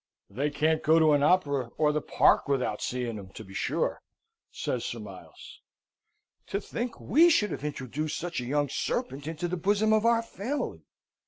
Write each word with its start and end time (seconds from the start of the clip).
"They 0.31 0.49
can't 0.49 0.81
go 0.81 0.97
to 0.97 1.13
an 1.13 1.21
opera, 1.21 1.67
or 1.77 1.91
the 1.91 2.01
park, 2.01 2.47
without 2.47 2.81
seeing 2.81 3.19
'em, 3.19 3.29
to 3.33 3.43
be 3.43 3.53
sure," 3.53 4.01
says 4.49 4.83
Sir 4.83 4.97
Miles. 4.97 5.61
"To 6.47 6.59
think 6.59 6.99
we 6.99 7.29
should 7.29 7.51
have 7.51 7.63
introduced 7.63 8.17
such 8.17 8.41
a 8.41 8.45
young 8.45 8.67
serpent 8.67 9.27
into 9.27 9.47
the 9.47 9.57
bosom 9.57 9.93
of 9.93 10.03
our 10.07 10.23
family! 10.23 10.87